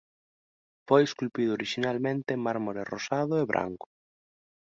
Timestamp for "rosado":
2.93-3.33